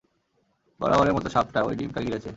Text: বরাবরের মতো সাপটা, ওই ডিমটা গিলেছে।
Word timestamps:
বরাবরের 0.79 1.13
মতো 1.13 1.27
সাপটা, 1.29 1.59
ওই 1.63 1.75
ডিমটা 1.75 1.99
গিলেছে। 2.01 2.29